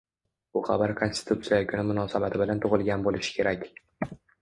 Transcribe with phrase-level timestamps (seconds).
[0.55, 3.73] Bu xabar Konstitutsiya kuni munosabati bilan tug'ilgan bo'lishi kerak